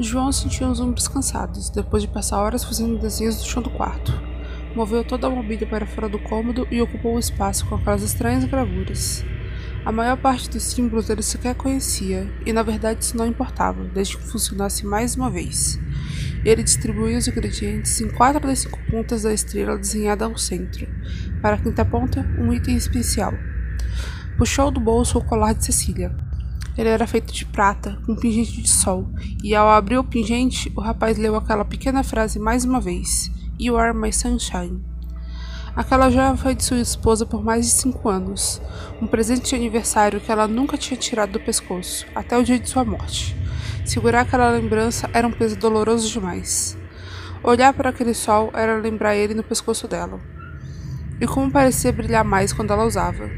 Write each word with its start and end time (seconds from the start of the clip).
João 0.00 0.30
sentiu 0.30 0.68
os 0.68 0.78
ombros 0.78 1.08
cansados, 1.08 1.70
depois 1.70 2.04
de 2.04 2.08
passar 2.08 2.40
horas 2.40 2.62
fazendo 2.62 3.00
desenhos 3.00 3.38
no 3.38 3.44
chão 3.44 3.60
do 3.60 3.70
quarto. 3.70 4.12
Moveu 4.74 5.02
toda 5.02 5.26
a 5.26 5.30
mobília 5.30 5.66
para 5.66 5.86
fora 5.86 6.08
do 6.08 6.20
cômodo 6.20 6.68
e 6.70 6.80
ocupou 6.80 7.16
o 7.16 7.18
espaço 7.18 7.66
com 7.66 7.74
aquelas 7.74 8.02
estranhas 8.02 8.44
gravuras. 8.44 9.24
A 9.84 9.90
maior 9.90 10.16
parte 10.16 10.50
dos 10.50 10.62
símbolos 10.62 11.10
ele 11.10 11.22
sequer 11.22 11.56
conhecia, 11.56 12.32
e 12.46 12.52
na 12.52 12.62
verdade 12.62 13.02
isso 13.02 13.16
não 13.16 13.26
importava, 13.26 13.82
desde 13.86 14.16
que 14.16 14.22
funcionasse 14.22 14.86
mais 14.86 15.16
uma 15.16 15.28
vez. 15.28 15.80
Ele 16.44 16.62
distribuiu 16.62 17.18
os 17.18 17.26
ingredientes 17.26 18.00
em 18.00 18.08
quatro 18.08 18.46
das 18.46 18.60
cinco 18.60 18.78
pontas 18.88 19.22
da 19.22 19.32
estrela 19.32 19.76
desenhada 19.76 20.26
ao 20.26 20.38
centro. 20.38 20.86
Para 21.42 21.56
a 21.56 21.58
quinta 21.58 21.84
ponta, 21.84 22.24
um 22.38 22.52
item 22.52 22.76
especial. 22.76 23.32
Puxou 24.36 24.70
do 24.70 24.78
bolso 24.78 25.18
o 25.18 25.24
colar 25.24 25.54
de 25.54 25.64
Cecília. 25.64 26.27
Ele 26.78 26.88
era 26.88 27.08
feito 27.08 27.34
de 27.34 27.44
prata, 27.44 27.98
com 28.06 28.14
pingente 28.14 28.62
de 28.62 28.68
sol, 28.68 29.08
e 29.42 29.52
ao 29.52 29.68
abrir 29.68 29.98
o 29.98 30.04
pingente, 30.04 30.72
o 30.76 30.80
rapaz 30.80 31.18
leu 31.18 31.34
aquela 31.34 31.64
pequena 31.64 32.04
frase 32.04 32.38
mais 32.38 32.64
uma 32.64 32.80
vez: 32.80 33.32
You 33.58 33.76
are 33.76 33.92
my 33.92 34.12
sunshine. 34.12 34.80
Aquela 35.74 36.08
joia 36.08 36.36
foi 36.36 36.54
de 36.54 36.62
sua 36.62 36.78
esposa 36.78 37.26
por 37.26 37.42
mais 37.42 37.66
de 37.66 37.72
cinco 37.72 38.08
anos, 38.08 38.62
um 39.02 39.08
presente 39.08 39.48
de 39.48 39.56
aniversário 39.56 40.20
que 40.20 40.30
ela 40.30 40.46
nunca 40.46 40.78
tinha 40.78 40.96
tirado 40.96 41.32
do 41.32 41.40
pescoço, 41.40 42.06
até 42.14 42.38
o 42.38 42.44
dia 42.44 42.60
de 42.60 42.68
sua 42.68 42.84
morte. 42.84 43.36
Segurar 43.84 44.20
aquela 44.20 44.48
lembrança 44.50 45.10
era 45.12 45.26
um 45.26 45.32
peso 45.32 45.56
doloroso 45.56 46.08
demais. 46.08 46.78
Olhar 47.42 47.72
para 47.72 47.90
aquele 47.90 48.14
sol 48.14 48.50
era 48.54 48.78
lembrar 48.78 49.16
ele 49.16 49.34
no 49.34 49.42
pescoço 49.42 49.88
dela. 49.88 50.20
E 51.20 51.26
como 51.26 51.50
parecia 51.50 51.92
brilhar 51.92 52.24
mais 52.24 52.52
quando 52.52 52.72
ela 52.72 52.84
usava. 52.84 53.28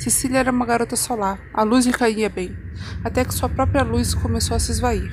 Cecília 0.00 0.38
era 0.38 0.50
uma 0.50 0.66
garota 0.66 0.96
solar, 0.96 1.40
a 1.54 1.62
luz 1.62 1.86
lhe 1.86 1.92
caía 1.92 2.28
bem, 2.28 2.56
até 3.04 3.24
que 3.24 3.34
sua 3.34 3.48
própria 3.48 3.82
luz 3.82 4.14
começou 4.14 4.56
a 4.56 4.60
se 4.60 4.72
esvair. 4.72 5.10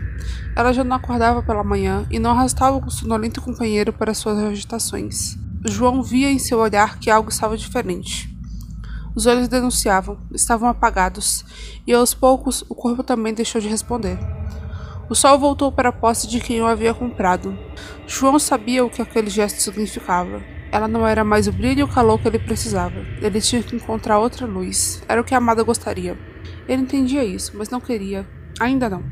Ela 0.55 0.73
já 0.73 0.83
não 0.83 0.95
acordava 0.95 1.44
pela 1.44 1.63
manhã 1.63 2.05
e 2.09 2.19
não 2.19 2.31
arrastava 2.31 2.77
o 2.77 2.89
sonolento 2.89 3.41
companheiro 3.41 3.94
para 3.94 4.13
suas 4.13 4.38
agitações. 4.39 5.38
João 5.66 6.03
via 6.03 6.30
em 6.30 6.39
seu 6.39 6.59
olhar 6.59 6.99
que 6.99 7.09
algo 7.09 7.30
estava 7.30 7.58
diferente. 7.58 8.36
Os 9.16 9.25
olhos 9.25 9.47
denunciavam, 9.47 10.17
estavam 10.33 10.67
apagados, 10.67 11.45
e 11.88 11.93
aos 11.93 12.13
poucos 12.13 12.63
o 12.67 12.75
corpo 12.75 13.02
também 13.02 13.33
deixou 13.33 13.61
de 13.61 13.69
responder. 13.69 14.19
O 15.09 15.16
sol 15.16 15.39
voltou 15.39 15.71
para 15.71 15.89
a 15.89 15.93
posse 15.93 16.27
de 16.27 16.39
quem 16.39 16.61
o 16.61 16.66
havia 16.66 16.93
comprado. 16.93 17.58
João 18.08 18.38
sabia 18.39 18.83
o 18.83 18.89
que 18.89 19.02
aquele 19.02 19.30
gesto 19.30 19.61
significava. 19.61 20.41
Ela 20.71 20.88
não 20.88 21.08
era 21.08 21.23
mais 21.23 21.47
o 21.47 21.52
brilho 21.53 21.80
e 21.80 21.83
o 21.83 21.88
calor 21.88 22.19
que 22.19 22.27
ele 22.27 22.39
precisava. 22.39 23.05
Ele 23.21 23.39
tinha 23.39 23.63
que 23.63 23.75
encontrar 23.75 24.19
outra 24.19 24.45
luz. 24.45 25.02
Era 25.08 25.21
o 25.21 25.23
que 25.23 25.33
a 25.33 25.38
amada 25.38 25.63
gostaria. 25.63 26.17
Ele 26.67 26.81
entendia 26.81 27.23
isso, 27.23 27.51
mas 27.55 27.69
não 27.69 27.79
queria. 27.79 28.27
Ainda 28.59 28.89
não. 28.89 29.03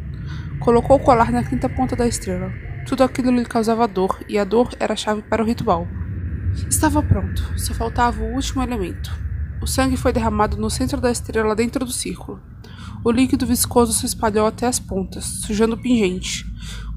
Colocou 0.60 0.98
o 0.98 1.00
colar 1.00 1.32
na 1.32 1.44
quinta 1.44 1.68
ponta 1.68 1.96
da 1.96 2.08
estrela. 2.08 2.52
Tudo 2.88 3.04
aquilo 3.04 3.32
lhe 3.32 3.46
causava 3.46 3.88
dor, 3.88 4.20
e 4.28 4.38
a 4.38 4.44
dor 4.44 4.70
era 4.80 4.94
a 4.94 4.98
chave 4.98 5.22
para 5.22 5.44
o 5.44 5.46
ritual. 5.46 5.88
Estava 6.70 7.02
pronto, 7.02 7.54
só 7.58 7.74
faltava 7.74 8.22
o 8.22 8.34
último 8.34 8.62
elemento. 8.62 9.12
O 9.62 9.68
sangue 9.68 9.98
foi 9.98 10.12
derramado 10.12 10.58
no 10.58 10.70
centro 10.70 11.00
da 11.00 11.12
estrela 11.12 11.56
dentro 11.56 11.86
do 11.86 11.92
círculo. 11.92 12.42
O 13.04 13.12
líquido 13.12 13.46
viscoso 13.46 13.92
se 13.92 14.06
espalhou 14.06 14.46
até 14.46 14.68
as 14.68 14.80
pontas, 14.80 15.26
sujando 15.26 15.76
o 15.76 15.78
pingente. 15.78 16.46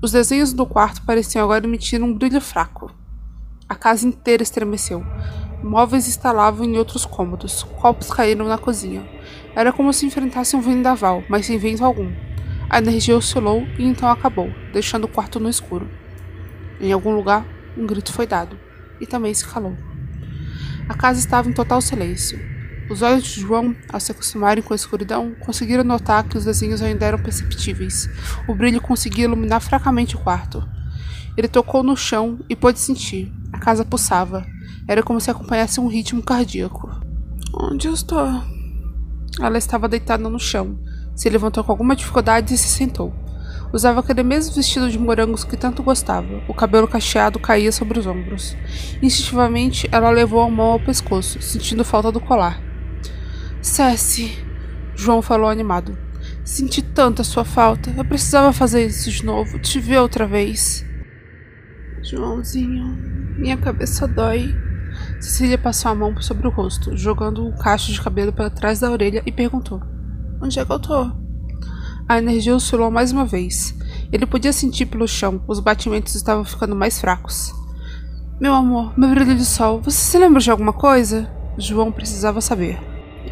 Os 0.03 0.13
desenhos 0.13 0.53
do 0.53 0.67
quarto 0.67 1.03
pareciam 1.03 1.45
agora 1.45 1.67
emitir 1.67 2.03
um 2.03 2.17
brilho 2.17 2.41
fraco. 2.41 2.93
A 3.69 3.75
casa 3.75 4.07
inteira 4.07 4.43
estremeceu. 4.43 5.05
Móveis 5.67 6.07
estalavam 6.07 6.65
em 6.65 6.79
outros 6.79 7.05
cômodos. 7.05 7.65
Copos 7.65 8.09
caíram 8.09 8.47
na 8.47 8.57
cozinha. 8.57 9.05
Era 9.53 9.73
como 9.73 9.93
se 9.93 10.07
enfrentasse 10.07 10.55
um 10.55 10.61
vendaval, 10.61 11.25
mas 11.29 11.45
sem 11.45 11.59
vento 11.59 11.85
algum. 11.85 12.13
A 12.71 12.79
energia 12.79 13.17
oscilou 13.17 13.67
e 13.77 13.85
então 13.85 14.09
acabou, 14.09 14.49
deixando 14.73 15.05
o 15.05 15.09
quarto 15.09 15.41
no 15.41 15.49
escuro. 15.49 15.91
Em 16.81 16.93
algum 16.93 17.13
lugar, 17.13 17.45
um 17.77 17.85
grito 17.85 18.13
foi 18.13 18.29
dado, 18.29 18.57
e 19.01 19.07
também 19.07 19.35
se 19.35 19.45
calou. 19.45 19.77
A 20.89 20.95
casa 20.95 21.19
estava 21.19 21.51
em 21.51 21.53
total 21.53 21.81
silêncio. 21.81 22.39
Os 22.89 23.03
olhos 23.03 23.25
de 23.25 23.41
João, 23.41 23.75
ao 23.93 23.99
se 23.99 24.13
acostumarem 24.13 24.63
com 24.63 24.73
a 24.73 24.77
escuridão, 24.77 25.35
conseguiram 25.41 25.83
notar 25.83 26.23
que 26.23 26.39
os 26.39 26.45
desenhos 26.45 26.81
ainda 26.81 27.07
eram 27.07 27.19
perceptíveis. 27.19 28.09
O 28.47 28.55
brilho 28.55 28.81
conseguia 28.81 29.25
iluminar 29.25 29.61
fracamente 29.61 30.15
o 30.15 30.21
quarto. 30.21 30.63
Ele 31.37 31.49
tocou 31.49 31.83
no 31.83 31.97
chão 31.97 32.39
e 32.49 32.55
pôde 32.55 32.79
sentir. 32.79 33.33
A 33.53 33.59
casa 33.59 33.85
pulsava. 33.85 34.47
Era 34.89 35.03
como 35.03 35.21
se 35.21 35.31
acompanhasse 35.31 35.81
um 35.81 35.89
ritmo 35.89 36.23
cardíaco. 36.23 36.89
Onde 37.53 37.89
eu 37.89 37.95
estou? 37.95 38.43
Ela 39.41 39.59
estava 39.59 39.89
deitada 39.89 40.29
no 40.29 40.39
chão. 40.39 40.79
Se 41.15 41.29
levantou 41.29 41.65
com 41.65 41.73
alguma 41.73 41.97
dificuldade 41.97 42.55
e 42.55 42.59
se 42.59 42.69
sentou. 42.69 43.13
Usava 43.73 44.01
aquele 44.01 44.23
mesmo 44.23 44.55
vestido 44.55 44.89
de 44.89 44.99
morangos 44.99 45.43
que 45.43 45.57
tanto 45.57 45.83
gostava. 45.83 46.43
O 46.49 46.55
cabelo 46.55 46.87
cacheado 46.87 47.39
caía 47.41 47.73
sobre 47.73 47.99
os 47.99 48.07
ombros. 48.07 48.57
Instintivamente, 49.03 49.89
ela 49.91 50.11
levou 50.11 50.41
a 50.41 50.49
mão 50.49 50.73
ao 50.73 50.81
pescoço, 50.81 51.43
sentindo 51.43 51.85
falta 51.85 52.13
do 52.13 52.21
colar. 52.21 52.61
Cesse, 53.61 54.39
João 54.95 55.21
falou 55.21 55.51
animado. 55.51 55.99
Senti 56.45 56.81
tanta 56.81 57.25
sua 57.25 57.45
falta. 57.45 57.93
Eu 57.97 58.05
precisava 58.05 58.53
fazer 58.53 58.87
isso 58.87 59.11
de 59.11 59.25
novo, 59.25 59.59
te 59.59 59.81
ver 59.81 59.99
outra 59.99 60.27
vez. 60.27 60.85
Joãozinho, 62.03 62.97
minha 63.37 63.57
cabeça 63.57 64.07
dói. 64.07 64.55
Cecília 65.21 65.57
passou 65.57 65.91
a 65.91 65.95
mão 65.95 66.21
sobre 66.21 66.47
o 66.47 66.51
rosto, 66.51 66.97
jogando 66.97 67.47
um 67.47 67.53
cacho 67.53 67.93
de 67.93 68.01
cabelo 68.01 68.33
para 68.33 68.51
trás 68.51 68.81
da 68.81 68.91
orelha 68.91 69.23
e 69.25 69.33
perguntou: 69.33 69.81
Onde 70.41 70.59
é 70.59 70.65
que 70.65 70.73
eu 70.73 70.79
tô? 70.79 71.11
A 72.09 72.19
energia 72.19 72.55
oscilou 72.55 72.91
mais 72.91 73.13
uma 73.13 73.25
vez. 73.25 73.75
Ele 74.13 74.27
podia 74.27 74.53
sentir 74.53 74.87
pelo 74.87 75.09
chão, 75.09 75.43
os 75.49 75.59
batimentos 75.59 76.15
estavam 76.15 76.45
ficando 76.45 76.77
mais 76.77 77.01
fracos. 77.01 77.53
Meu 78.39 78.55
amor, 78.55 78.93
meu 78.99 79.09
brilho 79.09 79.35
de 79.35 79.45
sol, 79.45 79.81
você 79.81 79.97
se 79.97 80.19
lembra 80.19 80.41
de 80.41 80.51
alguma 80.51 80.73
coisa? 80.73 81.29
João 81.59 81.91
precisava 81.91 82.41
saber. 82.41 82.79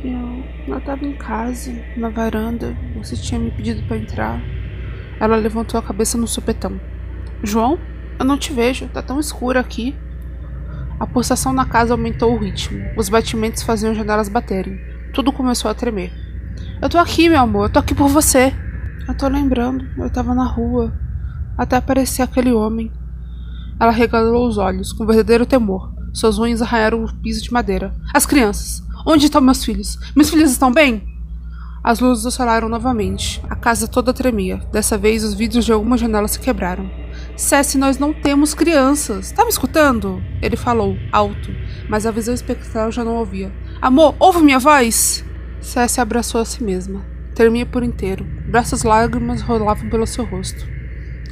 Eu, 0.02 0.44
eu 0.66 0.78
estava 0.78 1.04
em 1.04 1.12
casa, 1.12 1.72
na 1.96 2.08
varanda. 2.08 2.76
Você 2.96 3.14
tinha 3.14 3.38
me 3.38 3.50
pedido 3.50 3.86
para 3.86 3.98
entrar. 3.98 4.40
Ela 5.20 5.36
levantou 5.36 5.78
a 5.78 5.82
cabeça 5.82 6.18
no 6.18 6.26
supetão. 6.26 6.80
João? 7.42 7.78
Eu 8.18 8.24
não 8.24 8.38
te 8.38 8.52
vejo, 8.52 8.88
tá 8.88 9.02
tão 9.02 9.20
escuro 9.20 9.58
aqui. 9.58 9.94
A 11.04 11.06
pulsação 11.06 11.52
na 11.52 11.66
casa 11.66 11.92
aumentou 11.92 12.32
o 12.32 12.38
ritmo. 12.38 12.82
Os 12.96 13.10
batimentos 13.10 13.62
faziam 13.62 13.90
as 13.90 13.96
janelas 13.98 14.26
baterem. 14.26 14.80
Tudo 15.12 15.34
começou 15.34 15.70
a 15.70 15.74
tremer. 15.74 16.10
Eu 16.80 16.88
tô 16.88 16.96
aqui, 16.96 17.28
meu 17.28 17.40
amor, 17.40 17.66
eu 17.66 17.68
tô 17.74 17.78
aqui 17.78 17.94
por 17.94 18.08
você. 18.08 18.54
Eu 19.06 19.14
tô 19.14 19.28
lembrando, 19.28 19.86
eu 19.98 20.08
tava 20.08 20.34
na 20.34 20.46
rua. 20.46 20.94
Até 21.58 21.76
aparecer 21.76 22.22
aquele 22.22 22.54
homem. 22.54 22.90
Ela 23.78 23.92
regalou 23.92 24.48
os 24.48 24.56
olhos, 24.56 24.94
com 24.94 25.04
verdadeiro 25.04 25.44
temor. 25.44 25.92
Suas 26.14 26.38
unhas 26.38 26.62
arranharam 26.62 27.04
o 27.04 27.14
piso 27.16 27.42
de 27.42 27.52
madeira. 27.52 27.94
As 28.14 28.24
crianças! 28.24 28.82
Onde 29.06 29.26
estão 29.26 29.42
meus 29.42 29.62
filhos? 29.62 29.98
Meus 30.16 30.30
filhos 30.30 30.52
estão 30.52 30.72
bem? 30.72 31.06
As 31.84 32.00
luzes 32.00 32.24
oscilaram 32.24 32.66
novamente. 32.66 33.42
A 33.50 33.54
casa 33.54 33.86
toda 33.86 34.14
tremia. 34.14 34.56
Dessa 34.72 34.96
vez, 34.96 35.22
os 35.22 35.34
vidros 35.34 35.66
de 35.66 35.72
alguma 35.72 35.98
janela 35.98 36.28
se 36.28 36.40
quebraram. 36.40 37.03
Cesse, 37.36 37.76
nós 37.76 37.98
não 37.98 38.12
temos 38.12 38.54
crianças. 38.54 39.32
Tá 39.32 39.42
me 39.44 39.50
escutando? 39.50 40.22
Ele 40.40 40.56
falou, 40.56 40.96
alto, 41.10 41.50
mas 41.88 42.06
a 42.06 42.12
visão 42.12 42.32
espectral 42.32 42.92
já 42.92 43.04
não 43.04 43.16
ouvia. 43.16 43.52
Amor, 43.82 44.14
ouve 44.20 44.40
minha 44.40 44.58
voz? 44.58 45.24
Cesse 45.60 46.00
abraçou 46.00 46.40
a 46.40 46.44
si 46.44 46.62
mesma. 46.62 47.04
Tremia 47.34 47.66
por 47.66 47.82
inteiro. 47.82 48.24
Braços 48.48 48.84
lágrimas 48.84 49.42
rolavam 49.42 49.90
pelo 49.90 50.06
seu 50.06 50.24
rosto. 50.24 50.64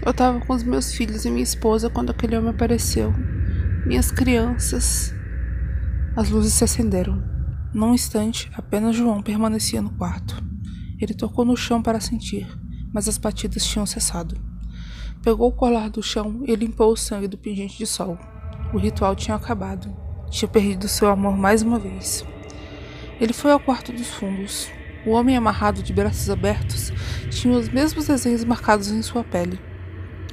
Eu 0.04 0.12
tava 0.12 0.40
com 0.40 0.52
os 0.52 0.64
meus 0.64 0.92
filhos 0.92 1.24
e 1.24 1.30
minha 1.30 1.44
esposa 1.44 1.88
quando 1.88 2.10
aquele 2.10 2.36
homem 2.36 2.50
apareceu. 2.50 3.14
Minhas 3.86 4.10
crianças. 4.10 5.14
As 6.16 6.28
luzes 6.28 6.54
se 6.54 6.64
acenderam. 6.64 7.22
Num 7.72 7.94
instante, 7.94 8.50
apenas 8.54 8.96
João 8.96 9.22
permanecia 9.22 9.80
no 9.80 9.90
quarto. 9.90 10.42
Ele 11.00 11.14
tocou 11.14 11.44
no 11.44 11.56
chão 11.56 11.80
para 11.80 12.00
sentir, 12.00 12.48
mas 12.92 13.06
as 13.08 13.16
batidas 13.16 13.64
tinham 13.64 13.86
cessado. 13.86 14.51
Pegou 15.22 15.48
o 15.48 15.52
colar 15.52 15.88
do 15.88 16.02
chão 16.02 16.42
e 16.48 16.54
limpou 16.56 16.92
o 16.92 16.96
sangue 16.96 17.28
do 17.28 17.38
pingente 17.38 17.78
de 17.78 17.86
sol. 17.86 18.18
O 18.74 18.78
ritual 18.78 19.14
tinha 19.14 19.36
acabado. 19.36 19.94
Tinha 20.28 20.48
perdido 20.48 20.88
seu 20.88 21.08
amor 21.08 21.36
mais 21.36 21.62
uma 21.62 21.78
vez. 21.78 22.24
Ele 23.20 23.32
foi 23.32 23.52
ao 23.52 23.60
quarto 23.60 23.92
dos 23.92 24.08
fundos. 24.08 24.68
O 25.06 25.10
homem 25.10 25.36
amarrado 25.36 25.80
de 25.80 25.92
braços 25.92 26.28
abertos 26.28 26.90
tinha 27.30 27.56
os 27.56 27.68
mesmos 27.68 28.08
desenhos 28.08 28.42
marcados 28.42 28.90
em 28.90 29.00
sua 29.00 29.22
pele. 29.22 29.60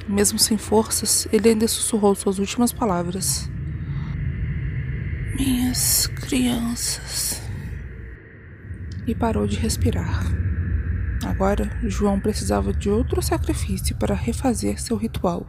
Mesmo 0.08 0.40
sem 0.40 0.58
forças, 0.58 1.28
ele 1.32 1.50
ainda 1.50 1.68
sussurrou 1.68 2.12
suas 2.16 2.40
últimas 2.40 2.72
palavras. 2.72 3.48
Minhas 5.36 6.08
crianças. 6.08 7.40
E 9.06 9.14
parou 9.14 9.46
de 9.46 9.56
respirar. 9.56 10.49
Agora, 11.24 11.70
João 11.82 12.18
precisava 12.18 12.72
de 12.72 12.88
outro 12.88 13.22
sacrifício 13.22 13.96
para 13.96 14.14
refazer 14.14 14.80
seu 14.80 14.96
ritual. 14.96 15.46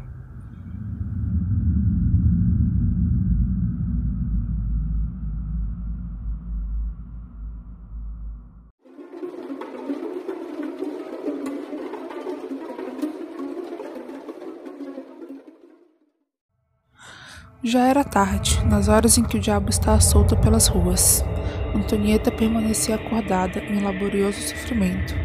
Já 17.63 17.85
era 17.85 18.03
tarde, 18.03 18.59
nas 18.65 18.87
horas 18.87 19.19
em 19.19 19.23
que 19.23 19.37
o 19.37 19.39
diabo 19.39 19.69
está 19.69 19.99
solto 19.99 20.35
pelas 20.35 20.67
ruas. 20.67 21.23
Antonieta 21.75 22.31
permanecia 22.31 22.95
acordada 22.95 23.59
em 23.59 23.83
laborioso 23.83 24.41
sofrimento. 24.41 25.20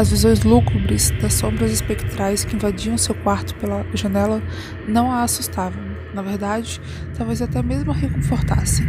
As 0.00 0.08
visões 0.08 0.42
lúgubres 0.44 1.10
das 1.20 1.34
sombras 1.34 1.70
espectrais 1.70 2.42
que 2.42 2.56
invadiam 2.56 2.96
seu 2.96 3.14
quarto 3.16 3.54
pela 3.56 3.84
janela 3.92 4.42
não 4.88 5.12
a 5.12 5.24
assustavam. 5.24 5.82
Na 6.14 6.22
verdade, 6.22 6.80
talvez 7.18 7.42
até 7.42 7.62
mesmo 7.62 7.90
a 7.90 7.94
reconfortassem. 7.94 8.86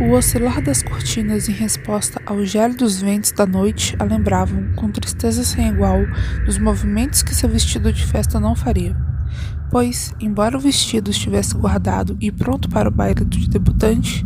O 0.00 0.10
oscilar 0.14 0.60
das 0.60 0.82
cortinas 0.82 1.48
em 1.48 1.52
resposta 1.52 2.20
ao 2.26 2.44
gélidos 2.44 3.00
ventos 3.00 3.30
da 3.30 3.46
noite 3.46 3.94
a 4.00 4.04
lembravam, 4.04 4.72
com 4.74 4.90
tristeza 4.90 5.44
sem 5.44 5.68
igual, 5.68 6.00
dos 6.44 6.58
movimentos 6.58 7.22
que 7.22 7.36
seu 7.36 7.48
vestido 7.48 7.92
de 7.92 8.04
festa 8.04 8.40
não 8.40 8.56
faria 8.56 8.96
pois, 9.70 10.14
embora 10.18 10.56
o 10.56 10.60
vestido 10.60 11.10
estivesse 11.10 11.54
guardado 11.54 12.16
e 12.20 12.32
pronto 12.32 12.70
para 12.70 12.88
o 12.88 12.90
baile 12.90 13.22
do 13.22 13.48
debutante, 13.48 14.24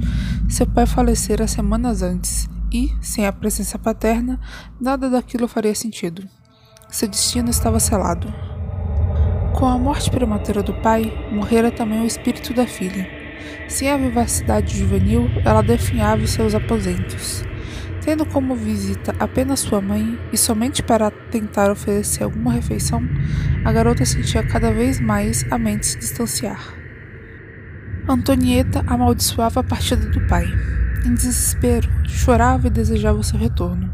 seu 0.48 0.64
pai 0.68 0.86
falecera 0.86 1.48
semanas 1.48 2.00
antes 2.00 2.48
e, 2.72 2.94
sem 3.00 3.26
a 3.26 3.32
presença 3.32 3.78
paterna, 3.78 4.40
nada 4.80 5.10
daquilo 5.10 5.46
faria 5.46 5.74
sentido. 5.74 6.26
Seu 6.88 7.08
destino 7.08 7.50
estava 7.50 7.78
selado. 7.78 8.32
Com 9.54 9.66
a 9.66 9.78
morte 9.78 10.10
prematura 10.10 10.62
do 10.62 10.74
pai, 10.74 11.12
morrera 11.30 11.70
também 11.70 12.00
o 12.00 12.06
espírito 12.06 12.54
da 12.54 12.66
filha. 12.66 13.08
Sem 13.68 13.90
a 13.90 13.96
vivacidade 13.96 14.78
juvenil, 14.78 15.28
ela 15.44 15.62
definhava 15.62 16.22
os 16.22 16.30
seus 16.30 16.54
aposentos. 16.54 17.44
Tendo 18.00 18.26
como 18.26 18.56
visita 18.56 19.14
apenas 19.20 19.60
sua 19.60 19.80
mãe 19.80 20.18
e 20.32 20.36
somente 20.36 20.82
para 20.82 21.10
tentar 21.10 21.70
oferecer 21.70 22.24
alguma 22.24 22.52
refeição, 22.52 23.00
a 23.64 23.72
garota 23.72 24.04
sentia 24.04 24.42
cada 24.42 24.72
vez 24.72 24.98
mais 25.00 25.44
a 25.50 25.56
mente 25.56 25.86
se 25.86 25.98
distanciar. 25.98 26.74
Antonieta 28.08 28.82
amaldiçoava 28.88 29.60
a 29.60 29.64
partida 29.64 30.04
do 30.06 30.26
pai. 30.26 30.46
Em 31.04 31.14
desespero, 31.14 31.90
chorava 32.06 32.68
e 32.68 32.70
desejava 32.70 33.18
o 33.18 33.24
seu 33.24 33.36
retorno. 33.36 33.90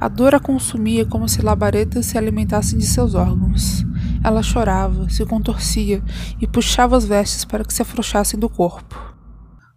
A 0.00 0.06
dor 0.06 0.32
a 0.32 0.38
consumia 0.38 1.04
como 1.04 1.28
se 1.28 1.42
labaredas 1.42 2.06
se 2.06 2.16
alimentassem 2.16 2.78
de 2.78 2.86
seus 2.86 3.16
órgãos. 3.16 3.84
Ela 4.22 4.44
chorava, 4.44 5.08
se 5.08 5.26
contorcia 5.26 6.00
e 6.40 6.46
puxava 6.46 6.96
as 6.96 7.04
vestes 7.04 7.44
para 7.44 7.64
que 7.64 7.74
se 7.74 7.82
afrouxassem 7.82 8.38
do 8.38 8.48
corpo. 8.48 9.16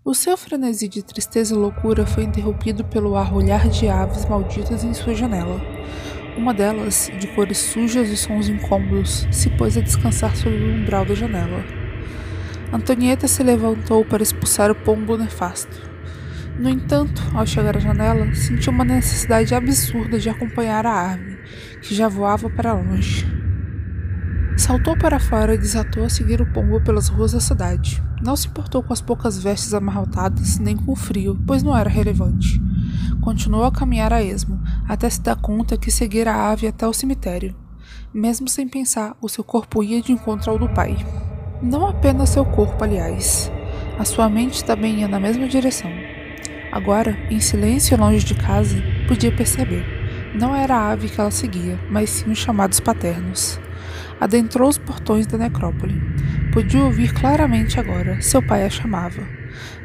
O 0.05 0.13
seu 0.13 0.37
frenesi 0.37 0.87
de 0.87 1.01
tristeza 1.01 1.55
e 1.55 1.57
loucura 1.57 2.05
foi 2.05 2.23
interrompido 2.23 2.83
pelo 2.83 3.15
arrulhar 3.15 3.67
de 3.67 3.87
aves 3.87 4.25
malditas 4.25 4.83
em 4.83 4.93
sua 4.93 5.15
janela. 5.15 5.59
Uma 6.37 6.53
delas, 6.53 7.09
de 7.19 7.27
cores 7.29 7.57
sujas 7.57 8.09
e 8.09 8.17
sons 8.17 8.47
incômodos, 8.47 9.27
se 9.31 9.49
pôs 9.49 9.75
a 9.75 9.81
descansar 9.81 10.35
sobre 10.35 10.63
o 10.63 10.75
umbral 10.75 11.03
da 11.03 11.15
janela. 11.15 11.63
Antonieta 12.71 13.27
se 13.27 13.41
levantou 13.41 14.05
para 14.05 14.21
expulsar 14.21 14.69
o 14.69 14.75
pombo 14.75 15.17
nefasto. 15.17 15.89
No 16.59 16.67
entanto, 16.67 17.21
ao 17.33 17.47
chegar 17.47 17.77
à 17.77 17.79
janela, 17.79 18.35
sentiu 18.35 18.73
uma 18.73 18.83
necessidade 18.83 19.55
absurda 19.55 20.19
de 20.19 20.29
acompanhar 20.29 20.85
a 20.85 21.13
ave, 21.13 21.37
que 21.81 21.95
já 21.95 22.09
voava 22.09 22.49
para 22.49 22.73
longe. 22.73 23.25
Saltou 24.57 24.97
para 24.97 25.21
fora 25.21 25.55
e 25.55 25.57
desatou 25.57 26.03
a 26.03 26.09
seguir 26.09 26.41
o 26.41 26.51
pombo 26.51 26.81
pelas 26.81 27.07
ruas 27.07 27.31
da 27.31 27.39
cidade. 27.39 28.03
Não 28.21 28.35
se 28.35 28.49
importou 28.49 28.83
com 28.83 28.91
as 28.91 28.99
poucas 28.99 29.41
vestes 29.41 29.73
amarrotadas, 29.73 30.59
nem 30.59 30.75
com 30.75 30.91
o 30.91 30.97
frio, 30.97 31.39
pois 31.47 31.63
não 31.63 31.77
era 31.77 31.89
relevante. 31.89 32.61
Continuou 33.21 33.63
a 33.63 33.71
caminhar 33.71 34.11
a 34.11 34.21
esmo, 34.21 34.61
até 34.85 35.09
se 35.09 35.21
dar 35.21 35.37
conta 35.37 35.77
que 35.77 35.89
seguira 35.89 36.33
a 36.33 36.51
ave 36.51 36.67
até 36.67 36.85
o 36.85 36.91
cemitério. 36.91 37.55
Mesmo 38.13 38.49
sem 38.49 38.67
pensar, 38.67 39.15
o 39.21 39.29
seu 39.29 39.45
corpo 39.45 39.81
ia 39.81 40.01
de 40.01 40.11
encontro 40.11 40.51
ao 40.51 40.59
do 40.59 40.67
pai. 40.67 40.97
Não 41.61 41.87
apenas 41.87 42.31
seu 42.31 42.43
corpo, 42.43 42.83
aliás. 42.83 43.49
A 43.97 44.03
sua 44.03 44.27
mente 44.27 44.61
também 44.65 44.99
ia 44.99 45.07
na 45.07 45.21
mesma 45.21 45.47
direção. 45.47 46.08
Agora, 46.71 47.17
em 47.29 47.39
silêncio 47.39 47.97
longe 47.97 48.25
de 48.25 48.35
casa, 48.35 48.77
podia 49.07 49.31
perceber. 49.31 49.85
Não 50.33 50.55
era 50.55 50.75
a 50.75 50.91
ave 50.91 51.09
que 51.09 51.19
ela 51.19 51.31
seguia, 51.31 51.79
mas 51.89 52.09
sim 52.09 52.31
os 52.31 52.37
chamados 52.37 52.79
paternos 52.79 53.59
adentrou 54.19 54.67
os 54.69 54.77
portões 54.77 55.25
da 55.25 55.37
necrópole. 55.37 56.01
Podia 56.51 56.83
ouvir 56.83 57.13
claramente 57.13 57.79
agora. 57.79 58.21
Seu 58.21 58.41
pai 58.41 58.65
a 58.65 58.69
chamava. 58.69 59.21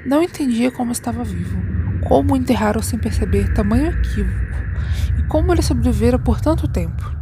Não 0.05 0.23
entendia 0.23 0.71
como 0.71 0.93
estava 0.93 1.23
vivo, 1.23 1.59
como 2.03 2.37
enterraram 2.37 2.83
sem 2.83 2.99
perceber 2.99 3.53
tamanho 3.55 3.91
equívoco, 3.91 4.57
e 5.19 5.23
como 5.25 5.53
ele 5.53 5.63
sobrevivera 5.63 6.19
por 6.19 6.41
tanto 6.41 6.69
tempo. 6.69 7.15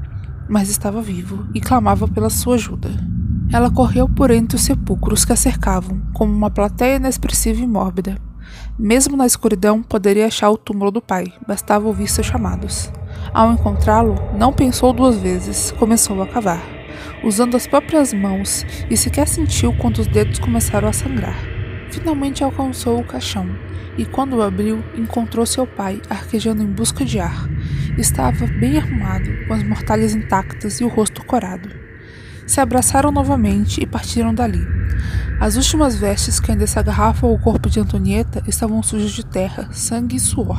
Mas 0.49 0.69
estava 0.69 1.03
vivo 1.03 1.47
e 1.55 1.61
clamava 1.61 2.09
pela 2.09 2.31
sua 2.31 2.55
ajuda. 2.55 2.91
Ela 3.53 3.70
correu 3.70 4.09
por 4.09 4.31
entre 4.31 4.56
os 4.56 4.62
sepulcros 4.62 5.25
que 5.25 5.32
a 5.32 5.37
cercavam, 5.37 6.00
como 6.14 6.32
uma 6.32 6.50
plateia 6.50 6.97
inexpressiva 6.97 7.61
e 7.61 7.67
mórbida. 7.67 8.17
Mesmo 8.78 9.16
na 9.16 9.26
escuridão, 9.26 9.82
poderia 9.82 10.26
achar 10.26 10.50
o 10.50 10.56
túmulo 10.56 10.90
do 10.90 11.00
pai, 11.00 11.32
bastava 11.46 11.87
ouvir 11.87 12.08
seus 12.08 12.26
chamados. 12.26 12.93
Ao 13.32 13.52
encontrá-lo, 13.52 14.16
não 14.37 14.52
pensou 14.52 14.93
duas 14.93 15.16
vezes, 15.16 15.72
começou 15.72 16.22
a 16.22 16.26
cavar 16.26 16.82
usando 17.22 17.56
as 17.56 17.66
próprias 17.66 18.12
mãos 18.12 18.66
e 18.90 18.96
sequer 18.96 19.28
sentiu 19.28 19.72
quando 19.75 19.99
os 19.99 20.06
dedos 20.06 20.38
começaram 20.38 20.88
a 20.88 20.93
sangrar. 20.93 21.37
Finalmente 21.90 22.43
alcançou 22.43 23.00
o 23.00 23.04
caixão 23.04 23.46
e, 23.96 24.04
quando 24.04 24.37
o 24.37 24.43
abriu, 24.43 24.82
encontrou 24.96 25.44
seu 25.44 25.66
pai 25.66 26.00
arquejando 26.08 26.62
em 26.62 26.66
busca 26.66 27.04
de 27.04 27.20
ar. 27.20 27.49
Estava 27.99 28.46
bem 28.46 28.78
arrumado, 28.78 29.31
com 29.46 29.54
as 29.54 29.62
mortalhas 29.62 30.14
intactas 30.14 30.81
e 30.81 30.84
o 30.84 30.88
rosto 30.88 31.25
corado. 31.25 31.81
Se 32.47 32.61
abraçaram 32.61 33.11
novamente 33.11 33.81
e 33.83 33.87
partiram 33.87 34.35
dali. 34.35 34.67
As 35.41 35.56
últimas 35.56 35.97
vestes 35.97 36.39
que 36.39 36.50
ainda 36.50 36.67
se 36.67 36.79
agarravam 36.79 37.31
ao 37.31 37.39
corpo 37.39 37.69
de 37.69 37.81
Antonieta 37.81 38.43
estavam 38.47 38.83
sujas 38.83 39.12
de 39.12 39.25
terra, 39.25 39.69
sangue 39.73 40.17
e 40.17 40.21
suor. 40.21 40.59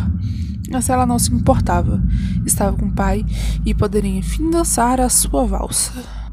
Mas 0.72 0.90
ela 0.90 1.06
não 1.06 1.20
se 1.20 1.32
importava. 1.34 2.02
Estava 2.46 2.76
com 2.76 2.88
o 2.88 2.92
pai 2.92 3.26
e 3.66 3.74
poderia 3.74 4.18
enfim 4.18 4.50
dançar 4.50 5.00
a 5.00 5.10
sua 5.10 5.46
valsa 5.46 6.24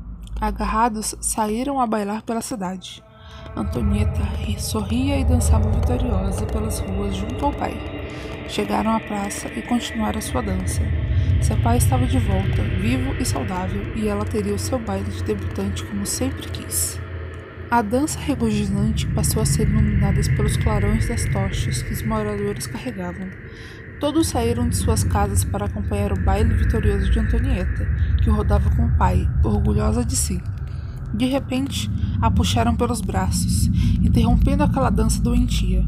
agarrados, 0.40 1.14
saíram 1.20 1.78
a 1.80 1.86
bailar 1.86 2.22
pela 2.22 2.40
cidade. 2.40 3.02
Antonieta 3.54 4.22
sorria 4.58 5.18
e 5.18 5.24
dançava 5.24 5.70
vitoriosa 5.70 6.46
pelas 6.46 6.78
ruas 6.80 7.14
junto 7.16 7.44
ao 7.44 7.52
pai. 7.52 7.74
Chegaram 8.48 8.92
à 8.92 9.00
praça 9.00 9.48
e 9.48 9.62
continuaram 9.62 10.20
sua 10.20 10.42
dança. 10.42 10.80
Seu 11.40 11.56
pai 11.62 11.78
estava 11.78 12.06
de 12.06 12.18
volta, 12.18 12.62
vivo 12.80 13.14
e 13.18 13.24
saudável, 13.24 13.82
e 13.96 14.06
ela 14.06 14.24
teria 14.24 14.54
o 14.54 14.58
seu 14.58 14.78
baile 14.78 15.10
de 15.10 15.24
debutante 15.24 15.84
como 15.84 16.04
sempre 16.04 16.48
quis. 16.50 17.00
A 17.70 17.82
dança 17.82 18.18
regozijante 18.18 19.06
passou 19.08 19.40
a 19.42 19.46
ser 19.46 19.68
iluminada 19.68 20.20
pelos 20.36 20.56
clarões 20.56 21.08
das 21.08 21.24
tochas 21.26 21.82
que 21.82 21.92
os 21.92 22.02
moradores 22.02 22.66
carregavam. 22.66 23.28
Todos 24.00 24.28
saíram 24.28 24.68
de 24.68 24.76
suas 24.76 25.04
casas 25.04 25.44
para 25.44 25.66
acompanhar 25.66 26.12
o 26.12 26.20
baile 26.20 26.54
vitorioso 26.54 27.10
de 27.10 27.18
Antonieta, 27.18 27.86
que 28.22 28.30
rodava 28.30 28.70
com 28.74 28.86
o 28.86 28.96
pai, 28.96 29.28
orgulhosa 29.44 30.04
de 30.04 30.16
si. 30.16 30.42
De 31.14 31.26
repente, 31.26 31.90
a 32.20 32.30
puxaram 32.30 32.76
pelos 32.76 33.00
braços, 33.00 33.66
interrompendo 34.02 34.62
aquela 34.62 34.90
dança 34.90 35.22
doentia. 35.22 35.86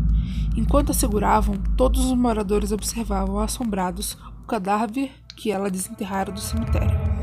Enquanto 0.57 0.91
a 0.91 0.95
seguravam, 0.95 1.57
todos 1.77 2.05
os 2.05 2.17
moradores 2.17 2.73
observavam 2.73 3.39
assombrados 3.39 4.17
o 4.43 4.47
cadáver 4.47 5.11
que 5.37 5.51
ela 5.51 5.71
desenterrara 5.71 6.31
do 6.31 6.41
cemitério. 6.41 7.22